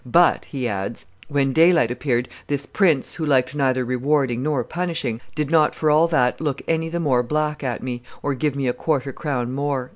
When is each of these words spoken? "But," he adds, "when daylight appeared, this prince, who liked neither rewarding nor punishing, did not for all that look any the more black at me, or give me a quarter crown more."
"But," 0.03 0.45
he 0.45 0.67
adds, 0.67 1.05
"when 1.27 1.53
daylight 1.53 1.91
appeared, 1.91 2.27
this 2.47 2.65
prince, 2.65 3.13
who 3.13 3.23
liked 3.27 3.55
neither 3.55 3.85
rewarding 3.85 4.41
nor 4.41 4.63
punishing, 4.63 5.21
did 5.35 5.51
not 5.51 5.75
for 5.75 5.91
all 5.91 6.07
that 6.07 6.41
look 6.41 6.63
any 6.67 6.89
the 6.89 6.99
more 6.99 7.21
black 7.21 7.63
at 7.63 7.83
me, 7.83 8.01
or 8.23 8.33
give 8.33 8.55
me 8.55 8.67
a 8.67 8.73
quarter 8.73 9.13
crown 9.13 9.53
more." 9.53 9.89